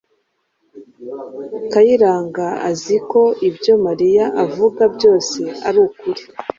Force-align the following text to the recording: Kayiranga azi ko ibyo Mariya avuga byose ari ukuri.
Kayiranga 1.71 2.47
azi 2.69 2.95
ko 3.09 3.21
ibyo 3.49 3.73
Mariya 3.85 4.25
avuga 4.43 4.83
byose 4.95 5.39
ari 5.67 5.79
ukuri. 5.87 6.21